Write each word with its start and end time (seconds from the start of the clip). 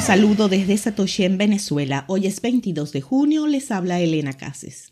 Un 0.00 0.06
saludo 0.06 0.48
desde 0.48 0.78
Satoshi 0.78 1.24
en 1.24 1.36
Venezuela. 1.36 2.06
Hoy 2.08 2.26
es 2.26 2.40
22 2.40 2.90
de 2.90 3.02
junio, 3.02 3.46
les 3.46 3.70
habla 3.70 4.00
Elena 4.00 4.32
Cases. 4.32 4.88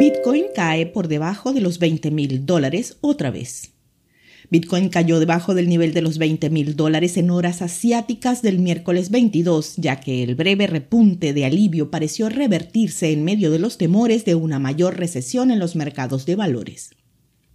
Bitcoin 0.00 0.46
cae 0.52 0.86
por 0.86 1.06
debajo 1.06 1.52
de 1.52 1.60
los 1.60 1.78
20 1.78 2.10
mil 2.10 2.44
dólares 2.44 2.96
otra 3.02 3.30
vez. 3.30 3.70
Bitcoin 4.50 4.88
cayó 4.88 5.20
debajo 5.20 5.54
del 5.54 5.68
nivel 5.68 5.94
de 5.94 6.02
los 6.02 6.18
20 6.18 6.50
mil 6.50 6.74
dólares 6.74 7.16
en 7.18 7.30
horas 7.30 7.62
asiáticas 7.62 8.42
del 8.42 8.58
miércoles 8.58 9.12
22, 9.12 9.76
ya 9.76 10.00
que 10.00 10.24
el 10.24 10.34
breve 10.34 10.66
repunte 10.66 11.32
de 11.32 11.44
alivio 11.44 11.92
pareció 11.92 12.28
revertirse 12.28 13.12
en 13.12 13.22
medio 13.22 13.52
de 13.52 13.60
los 13.60 13.78
temores 13.78 14.24
de 14.24 14.34
una 14.34 14.58
mayor 14.58 14.96
recesión 14.96 15.52
en 15.52 15.60
los 15.60 15.76
mercados 15.76 16.26
de 16.26 16.34
valores. 16.34 16.90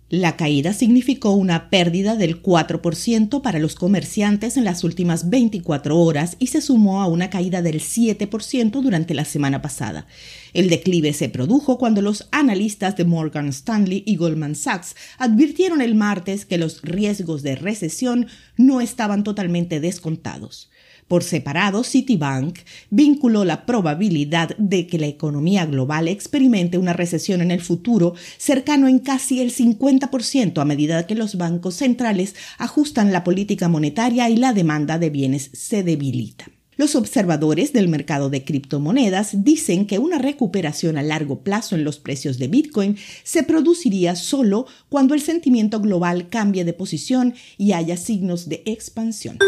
La 0.10 0.36
caída 0.38 0.74
significó 0.74 1.34
una 1.34 1.70
pérdida 1.70 2.16
del 2.16 2.42
4% 2.42 3.44
para 3.44 3.60
los 3.60 3.76
comerciantes 3.76 4.58
en 4.58 4.64
las 4.64 4.84
últimas 4.84 5.30
24 5.30 5.96
horas 6.00 6.36
y 6.40 6.48
se 6.48 6.62
sumó 6.62 7.04
a 7.04 7.08
una 7.08 7.30
caída 7.30 7.62
del 7.62 7.80
7% 7.80 8.82
durante 8.82 9.14
la 9.14 9.24
semana 9.24 9.62
pasada. 9.62 10.08
El 10.54 10.68
declive 10.68 11.14
se 11.14 11.30
produjo 11.30 11.78
cuando 11.78 12.02
los 12.02 12.28
analistas 12.32 12.98
de 12.98 13.06
Morgan 13.06 13.50
Stanley 13.50 14.02
y 14.04 14.16
Goldman 14.16 14.56
Sachs 14.56 14.96
advirtieron 15.20 15.80
el 15.80 15.94
martes 15.94 16.46
que 16.48 16.58
los 16.58 16.82
riesgos 16.82 17.44
de 17.44 17.56
recesión 17.56 18.26
no 18.58 18.82
estaban 18.82 19.24
totalmente 19.24 19.80
descontados. 19.80 20.72
Por 21.10 21.24
separado, 21.24 21.84
Citibank 21.84 22.60
vinculó 22.92 23.44
la 23.44 23.66
probabilidad 23.66 24.56
de 24.60 24.86
que 24.86 25.00
la 25.00 25.08
economía 25.08 25.66
global 25.66 26.08
experimente 26.08 26.78
una 26.78 26.94
recesión 26.94 27.42
en 27.42 27.50
el 27.50 27.62
futuro 27.62 28.14
cercano 28.38 28.88
en 28.88 29.00
casi 29.00 29.42
el 29.42 29.52
50% 29.52 30.62
a 30.62 30.66
medida 30.66 31.08
que 31.08 31.16
los 31.16 31.36
bancos 31.36 31.74
centrales 31.74 32.36
ajustan 32.60 33.12
la 33.12 33.24
política 33.24 33.68
monetaria 33.68 34.30
y 34.30 34.38
la 34.38 34.54
demanda 34.54 35.00
de 35.00 35.10
bienes 35.10 35.50
se 35.52 35.82
debilita. 35.82 36.46
Los 36.78 36.96
observadores 36.96 37.74
del 37.74 37.88
mercado 37.88 38.30
de 38.30 38.44
criptomonedas 38.46 39.44
dicen 39.44 39.88
que 39.88 39.98
una 39.98 40.20
recuperación 40.20 40.96
a 41.00 41.02
largo 41.02 41.40
plazo 41.42 41.76
en 41.76 41.84
los 41.84 41.98
precios 41.98 42.38
de 42.38 42.50
Bitcoin 42.50 42.98
se 43.24 43.42
produciría 43.42 44.16
solo 44.16 44.68
cuando 44.90 45.16
el 45.16 45.22
sentimiento 45.22 45.82
global 45.82 46.30
cambie 46.30 46.66
de 46.66 46.74
posición 46.74 47.34
y 47.58 47.72
haya 47.72 47.98
signos 47.98 48.48
de 48.48 48.62
expansión. 48.68 49.40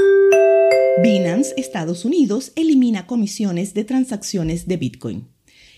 Binance 1.00 1.54
Estados 1.58 2.06
Unidos 2.06 2.52
elimina 2.56 3.08
comisiones 3.08 3.74
de 3.74 3.86
transacciones 3.86 4.68
de 4.68 4.78
Bitcoin. 4.78 5.28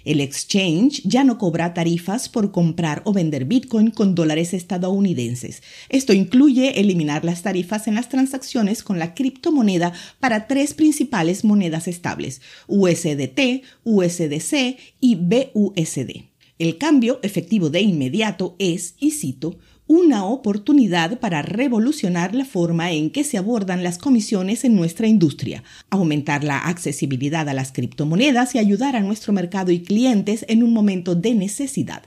El 0.04 0.20
exchange 0.20 1.02
ya 1.06 1.24
no 1.24 1.38
cobra 1.38 1.74
tarifas 1.74 2.28
por 2.28 2.52
comprar 2.52 3.04
o 3.06 3.14
vender 3.14 3.46
Bitcoin 3.46 3.92
con 3.92 4.16
dólares 4.16 4.54
estadounidenses. 4.54 5.64
Esto 5.88 6.12
incluye 6.12 6.82
eliminar 6.82 7.24
las 7.24 7.42
tarifas 7.42 7.88
en 7.88 7.96
las 7.96 8.10
transacciones 8.10 8.84
con 8.84 9.00
la 9.00 9.14
criptomoneda 9.14 9.94
para 10.20 10.48
tres 10.48 10.74
principales 10.74 11.46
monedas 11.46 11.88
estables, 11.88 12.42
USDT, 12.68 13.64
USDC 13.86 14.78
y 15.00 15.16
BUSD. 15.16 16.34
El 16.60 16.78
cambio 16.78 17.20
efectivo 17.24 17.70
de 17.70 17.82
inmediato 17.82 18.56
es, 18.60 18.96
y 19.00 19.12
cito, 19.12 19.58
una 19.88 20.26
oportunidad 20.26 21.20
para 21.20 21.42
revolucionar 21.42 22.34
la 22.34 22.46
forma 22.46 22.92
en 22.92 23.10
que 23.10 23.24
se 23.24 23.38
abordan 23.38 23.84
las 23.84 23.98
comisiones 23.98 24.64
en 24.64 24.76
nuestra 24.76 25.08
industria, 25.08 25.64
aumentar 25.90 26.44
la 26.44 26.60
accesibilidad 26.60 27.48
a 27.50 27.54
las 27.54 27.72
criptomonedas 27.72 28.56
y 28.56 28.60
ayudar 28.60 28.96
a 28.96 29.02
nuestro 29.02 29.34
mercado 29.34 29.72
y 29.72 29.82
clientes 29.82 30.46
en 30.48 30.64
un 30.64 30.74
momento 30.74 31.16
de 31.16 31.36
necesidad 31.36 32.04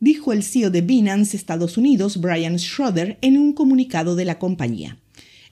dijo 0.00 0.32
el 0.32 0.42
CEO 0.42 0.70
de 0.70 0.82
Binance 0.82 1.36
Estados 1.36 1.78
Unidos, 1.78 2.20
Brian 2.20 2.58
Schroeder, 2.58 3.18
en 3.22 3.38
un 3.38 3.52
comunicado 3.52 4.14
de 4.14 4.24
la 4.24 4.38
compañía. 4.38 4.98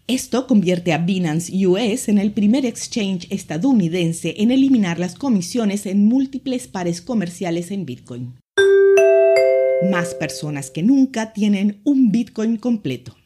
Esto 0.07 0.47
convierte 0.47 0.93
a 0.93 0.99
Binance 0.99 1.51
US 1.67 2.09
en 2.09 2.19
el 2.19 2.33
primer 2.33 2.67
exchange 2.67 3.27
estadounidense 3.31 4.35
en 4.37 4.51
eliminar 4.51 4.99
las 4.99 5.15
comisiones 5.15 5.87
en 5.87 6.05
múltiples 6.05 6.69
pares 6.69 7.01
comerciales 7.01 7.71
en 7.71 7.87
Bitcoin. 7.87 8.35
Más 9.83 10.15
personas 10.15 10.71
que 10.71 10.83
nunca 10.83 11.33
tienen 11.33 11.81
un 11.85 12.11
Bitcoin 12.11 12.57
completo. 12.57 13.17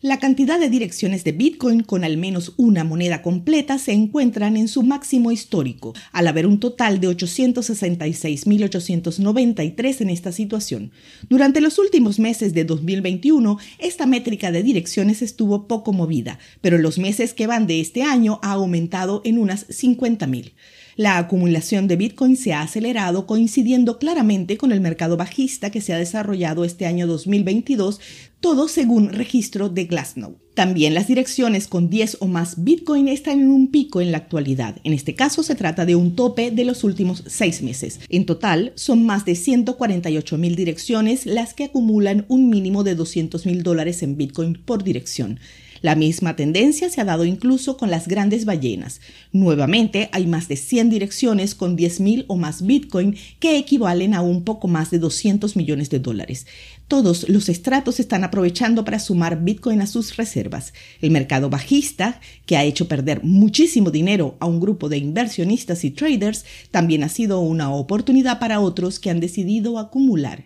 La 0.00 0.18
cantidad 0.18 0.58
de 0.58 0.68
direcciones 0.68 1.22
de 1.22 1.30
Bitcoin 1.30 1.84
con 1.84 2.02
al 2.02 2.16
menos 2.16 2.54
una 2.56 2.82
moneda 2.82 3.22
completa 3.22 3.78
se 3.78 3.92
encuentran 3.92 4.56
en 4.56 4.66
su 4.66 4.82
máximo 4.82 5.30
histórico, 5.30 5.94
al 6.10 6.26
haber 6.26 6.48
un 6.48 6.58
total 6.58 6.98
de 6.98 7.06
866.893 7.08 10.00
en 10.00 10.10
esta 10.10 10.32
situación. 10.32 10.90
Durante 11.28 11.60
los 11.60 11.78
últimos 11.78 12.18
meses 12.18 12.52
de 12.52 12.64
2021, 12.64 13.58
esta 13.78 14.06
métrica 14.06 14.50
de 14.50 14.64
direcciones 14.64 15.22
estuvo 15.22 15.68
poco 15.68 15.92
movida, 15.92 16.40
pero 16.60 16.74
en 16.76 16.82
los 16.82 16.98
meses 16.98 17.32
que 17.32 17.46
van 17.46 17.68
de 17.68 17.80
este 17.80 18.02
año 18.02 18.40
ha 18.42 18.54
aumentado 18.54 19.22
en 19.24 19.38
unas 19.38 19.68
50.000. 19.68 20.54
La 20.96 21.16
acumulación 21.16 21.88
de 21.88 21.96
Bitcoin 21.96 22.36
se 22.36 22.52
ha 22.52 22.60
acelerado 22.60 23.26
coincidiendo 23.26 23.98
claramente 23.98 24.58
con 24.58 24.72
el 24.72 24.80
mercado 24.82 25.16
bajista 25.16 25.70
que 25.70 25.80
se 25.80 25.94
ha 25.94 25.98
desarrollado 25.98 26.64
este 26.64 26.84
año 26.84 27.06
2022, 27.06 27.98
todo 28.40 28.68
según 28.68 29.08
registro 29.10 29.70
de 29.70 29.84
Glassnode. 29.86 30.36
También 30.54 30.92
las 30.92 31.06
direcciones 31.06 31.66
con 31.66 31.88
10 31.88 32.18
o 32.20 32.26
más 32.26 32.62
Bitcoin 32.62 33.08
están 33.08 33.40
en 33.40 33.50
un 33.50 33.68
pico 33.68 34.02
en 34.02 34.12
la 34.12 34.18
actualidad. 34.18 34.76
En 34.84 34.92
este 34.92 35.14
caso 35.14 35.42
se 35.42 35.54
trata 35.54 35.86
de 35.86 35.96
un 35.96 36.14
tope 36.14 36.50
de 36.50 36.66
los 36.66 36.84
últimos 36.84 37.24
seis 37.26 37.62
meses. 37.62 38.00
En 38.10 38.26
total 38.26 38.72
son 38.74 39.06
más 39.06 39.24
de 39.24 39.34
148 39.34 40.36
mil 40.36 40.56
direcciones 40.56 41.24
las 41.24 41.54
que 41.54 41.64
acumulan 41.64 42.26
un 42.28 42.50
mínimo 42.50 42.84
de 42.84 42.96
200 42.96 43.46
mil 43.46 43.62
dólares 43.62 44.02
en 44.02 44.18
Bitcoin 44.18 44.60
por 44.62 44.84
dirección. 44.84 45.40
La 45.82 45.96
misma 45.96 46.36
tendencia 46.36 46.88
se 46.88 47.00
ha 47.00 47.04
dado 47.04 47.24
incluso 47.24 47.76
con 47.76 47.90
las 47.90 48.06
grandes 48.06 48.44
ballenas. 48.44 49.00
Nuevamente, 49.32 50.08
hay 50.12 50.26
más 50.26 50.46
de 50.46 50.56
100 50.56 50.90
direcciones 50.90 51.56
con 51.56 51.76
10.000 51.76 52.24
o 52.28 52.36
más 52.36 52.64
Bitcoin 52.64 53.16
que 53.40 53.58
equivalen 53.58 54.14
a 54.14 54.22
un 54.22 54.44
poco 54.44 54.68
más 54.68 54.90
de 54.92 55.00
200 55.00 55.56
millones 55.56 55.90
de 55.90 55.98
dólares. 55.98 56.46
Todos 56.86 57.28
los 57.28 57.48
estratos 57.48 57.98
están 58.00 58.22
aprovechando 58.22 58.84
para 58.84 59.00
sumar 59.00 59.42
Bitcoin 59.42 59.80
a 59.80 59.86
sus 59.86 60.16
reservas. 60.16 60.72
El 61.00 61.10
mercado 61.10 61.50
bajista, 61.50 62.20
que 62.46 62.56
ha 62.56 62.64
hecho 62.64 62.86
perder 62.86 63.24
muchísimo 63.24 63.90
dinero 63.90 64.36
a 64.38 64.46
un 64.46 64.60
grupo 64.60 64.88
de 64.88 64.98
inversionistas 64.98 65.84
y 65.84 65.90
traders, 65.90 66.44
también 66.70 67.02
ha 67.02 67.08
sido 67.08 67.40
una 67.40 67.72
oportunidad 67.74 68.38
para 68.38 68.60
otros 68.60 69.00
que 69.00 69.10
han 69.10 69.20
decidido 69.20 69.78
acumular. 69.78 70.44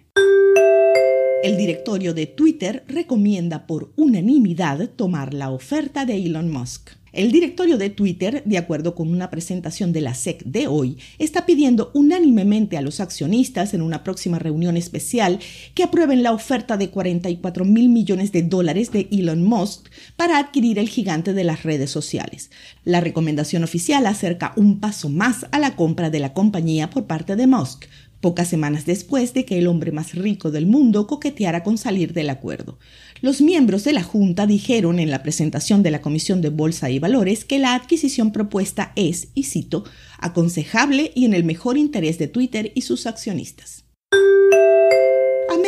El 1.42 1.56
directorio 1.56 2.14
de 2.14 2.26
Twitter 2.26 2.84
recomienda 2.88 3.66
por 3.66 3.92
unanimidad 3.96 4.88
tomar 4.88 5.34
la 5.34 5.50
oferta 5.50 6.06
de 6.06 6.16
Elon 6.16 6.50
Musk. 6.50 6.90
El 7.12 7.32
directorio 7.32 7.78
de 7.78 7.88
Twitter, 7.88 8.42
de 8.44 8.58
acuerdo 8.58 8.94
con 8.94 9.08
una 9.08 9.30
presentación 9.30 9.92
de 9.92 10.02
la 10.02 10.14
SEC 10.14 10.44
de 10.44 10.66
hoy, 10.66 10.98
está 11.18 11.46
pidiendo 11.46 11.90
unánimemente 11.94 12.76
a 12.76 12.82
los 12.82 13.00
accionistas 13.00 13.72
en 13.72 13.80
una 13.80 14.04
próxima 14.04 14.38
reunión 14.38 14.76
especial 14.76 15.38
que 15.74 15.82
aprueben 15.82 16.22
la 16.22 16.32
oferta 16.32 16.76
de 16.76 16.90
44 16.90 17.64
mil 17.64 17.88
millones 17.88 18.32
de 18.32 18.42
dólares 18.42 18.92
de 18.92 19.08
Elon 19.10 19.42
Musk 19.44 19.88
para 20.16 20.38
adquirir 20.38 20.78
el 20.78 20.90
gigante 20.90 21.32
de 21.32 21.44
las 21.44 21.62
redes 21.62 21.90
sociales. 21.90 22.50
La 22.84 23.00
recomendación 23.00 23.64
oficial 23.64 24.06
acerca 24.06 24.52
un 24.56 24.80
paso 24.80 25.08
más 25.08 25.46
a 25.52 25.58
la 25.58 25.74
compra 25.74 26.10
de 26.10 26.18
la 26.18 26.34
compañía 26.34 26.90
por 26.90 27.06
parte 27.06 27.34
de 27.34 27.46
Musk, 27.46 27.86
pocas 28.26 28.48
semanas 28.48 28.86
después 28.86 29.34
de 29.34 29.44
que 29.44 29.56
el 29.56 29.68
hombre 29.68 29.92
más 29.92 30.16
rico 30.16 30.50
del 30.50 30.66
mundo 30.66 31.06
coqueteara 31.06 31.62
con 31.62 31.78
salir 31.78 32.12
del 32.12 32.28
acuerdo. 32.28 32.76
Los 33.20 33.40
miembros 33.40 33.84
de 33.84 33.92
la 33.92 34.02
Junta 34.02 34.48
dijeron 34.48 34.98
en 34.98 35.12
la 35.12 35.22
presentación 35.22 35.84
de 35.84 35.92
la 35.92 36.00
Comisión 36.00 36.40
de 36.40 36.48
Bolsa 36.48 36.90
y 36.90 36.98
Valores 36.98 37.44
que 37.44 37.60
la 37.60 37.76
adquisición 37.76 38.32
propuesta 38.32 38.90
es, 38.96 39.28
y 39.34 39.44
cito, 39.44 39.84
aconsejable 40.18 41.12
y 41.14 41.24
en 41.24 41.34
el 41.34 41.44
mejor 41.44 41.78
interés 41.78 42.18
de 42.18 42.26
Twitter 42.26 42.72
y 42.74 42.80
sus 42.80 43.06
accionistas. 43.06 43.85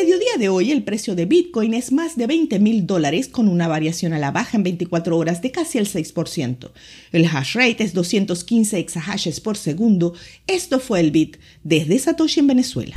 Mediodía 0.00 0.36
de 0.38 0.48
hoy 0.48 0.70
el 0.70 0.84
precio 0.84 1.16
de 1.16 1.26
Bitcoin 1.26 1.74
es 1.74 1.90
más 1.90 2.16
de 2.16 2.28
20 2.28 2.60
mil 2.60 2.86
dólares 2.86 3.26
con 3.26 3.48
una 3.48 3.66
variación 3.66 4.12
a 4.12 4.20
la 4.20 4.30
baja 4.30 4.56
en 4.56 4.62
24 4.62 5.18
horas 5.18 5.42
de 5.42 5.50
casi 5.50 5.78
el 5.78 5.88
6%. 5.88 6.70
El 7.10 7.26
hash 7.26 7.56
rate 7.56 7.82
es 7.82 7.94
215 7.94 8.78
exahashes 8.78 9.40
por 9.40 9.56
segundo. 9.56 10.14
Esto 10.46 10.78
fue 10.78 11.00
el 11.00 11.10
Bit 11.10 11.38
desde 11.64 11.98
Satoshi 11.98 12.38
en 12.38 12.46
Venezuela. 12.46 12.94